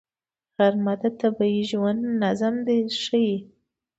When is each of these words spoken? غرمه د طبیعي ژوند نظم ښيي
غرمه 0.55 0.93
د 1.01 1.03
طبیعي 1.19 1.61
ژوند 1.69 2.01
نظم 2.21 2.55
ښيي 3.01 3.33